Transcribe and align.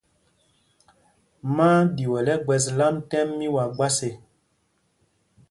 Má 1.55 1.67
á 1.79 1.89
ɗyuɛl 1.95 2.27
ɛgbɛ̄s 2.35 2.65
lām 2.77 2.95
tɛ́m 3.09 3.27
mí 3.37 3.47
wa 3.55 3.63
gbas 3.75 3.97
ê. 4.09 4.11